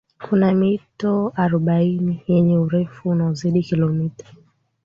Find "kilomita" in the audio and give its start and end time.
3.63-4.25